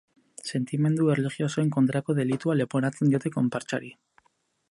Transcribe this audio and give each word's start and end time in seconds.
Sentimendu 0.53 1.09
erlijiosoen 1.15 1.69
kontrako 1.75 2.17
delitua 2.21 2.57
leporatzen 2.61 3.13
diote 3.13 3.35
konpartsari. 3.39 3.93